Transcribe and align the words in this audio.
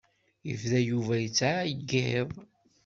Yebda 0.47 0.79
Yuba 0.89 1.15
yettεeyyiḍ. 1.21 2.29